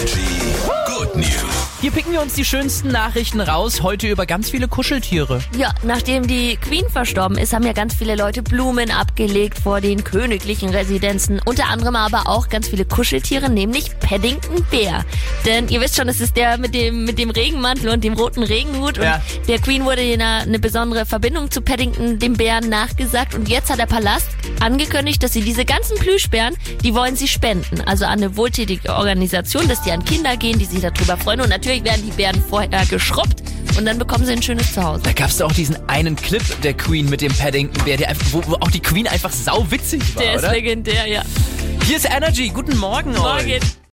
[0.00, 0.24] Energy
[0.86, 1.59] Good News.
[1.80, 3.80] Hier picken wir uns die schönsten Nachrichten raus.
[3.82, 5.40] Heute über ganz viele Kuscheltiere.
[5.56, 10.04] Ja, nachdem die Queen verstorben ist, haben ja ganz viele Leute Blumen abgelegt vor den
[10.04, 11.40] königlichen Residenzen.
[11.46, 15.06] Unter anderem aber auch ganz viele Kuscheltiere, nämlich Paddington Bär.
[15.46, 18.42] Denn ihr wisst schon, es ist der mit dem, mit dem Regenmantel und dem roten
[18.42, 18.98] Regenhut.
[18.98, 19.22] Und Ja.
[19.48, 23.34] der Queen wurde eine, eine besondere Verbindung zu Paddington, dem Bären, nachgesagt.
[23.34, 24.28] Und jetzt hat der Palast
[24.60, 27.80] angekündigt, dass sie diese ganzen Plüschbären, die wollen sie spenden.
[27.86, 31.40] Also an eine wohltätige Organisation, dass die an Kinder gehen, die sich darüber freuen.
[31.40, 33.42] Und natürlich werden die Bären vorher geschrubbt
[33.78, 35.02] und dann bekommen sie ein schönes Zuhause.
[35.04, 38.42] Da gab's doch auch diesen einen Clip der Queen mit dem Paddington-Bär, der einfach- wo,
[38.46, 40.52] wo auch die Queen einfach sau witzig war, Der ist oder?
[40.52, 41.22] legendär, ja.
[41.86, 42.48] Hier ist Energy.
[42.48, 43.46] Guten Morgen, euch.
[43.46, 43.60] Morgen.